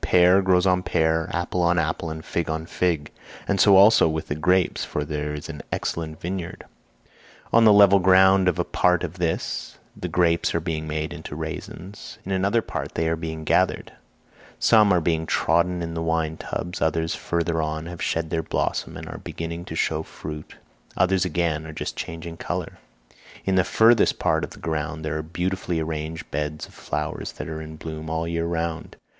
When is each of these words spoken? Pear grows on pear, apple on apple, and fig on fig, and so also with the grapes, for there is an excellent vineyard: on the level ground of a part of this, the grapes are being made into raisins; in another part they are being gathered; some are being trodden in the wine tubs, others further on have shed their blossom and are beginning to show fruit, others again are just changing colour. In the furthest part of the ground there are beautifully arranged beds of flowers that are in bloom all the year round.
Pear 0.00 0.42
grows 0.42 0.64
on 0.64 0.80
pear, 0.84 1.28
apple 1.32 1.60
on 1.60 1.76
apple, 1.76 2.08
and 2.08 2.24
fig 2.24 2.48
on 2.48 2.66
fig, 2.66 3.10
and 3.48 3.60
so 3.60 3.74
also 3.74 4.08
with 4.08 4.28
the 4.28 4.36
grapes, 4.36 4.84
for 4.84 5.04
there 5.04 5.34
is 5.34 5.48
an 5.48 5.60
excellent 5.72 6.20
vineyard: 6.20 6.64
on 7.52 7.64
the 7.64 7.72
level 7.72 7.98
ground 7.98 8.46
of 8.46 8.60
a 8.60 8.64
part 8.64 9.02
of 9.02 9.14
this, 9.18 9.76
the 9.96 10.06
grapes 10.06 10.54
are 10.54 10.60
being 10.60 10.86
made 10.86 11.12
into 11.12 11.34
raisins; 11.34 12.16
in 12.24 12.30
another 12.30 12.62
part 12.62 12.94
they 12.94 13.08
are 13.08 13.16
being 13.16 13.42
gathered; 13.42 13.92
some 14.60 14.92
are 14.92 15.00
being 15.00 15.26
trodden 15.26 15.82
in 15.82 15.94
the 15.94 16.00
wine 16.02 16.36
tubs, 16.36 16.80
others 16.80 17.16
further 17.16 17.60
on 17.60 17.86
have 17.86 18.00
shed 18.00 18.30
their 18.30 18.40
blossom 18.44 18.96
and 18.96 19.08
are 19.08 19.18
beginning 19.18 19.64
to 19.64 19.74
show 19.74 20.04
fruit, 20.04 20.54
others 20.96 21.24
again 21.24 21.66
are 21.66 21.72
just 21.72 21.96
changing 21.96 22.36
colour. 22.36 22.78
In 23.44 23.56
the 23.56 23.64
furthest 23.64 24.20
part 24.20 24.44
of 24.44 24.50
the 24.50 24.60
ground 24.60 25.04
there 25.04 25.18
are 25.18 25.24
beautifully 25.24 25.80
arranged 25.80 26.30
beds 26.30 26.68
of 26.68 26.74
flowers 26.74 27.32
that 27.32 27.48
are 27.48 27.60
in 27.60 27.74
bloom 27.74 28.08
all 28.08 28.22
the 28.22 28.30
year 28.30 28.46
round. 28.46 28.94